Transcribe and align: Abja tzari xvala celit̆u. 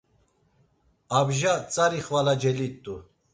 Abja 1.17 1.53
tzari 1.71 1.99
xvala 2.07 2.33
celit̆u. 2.41 2.95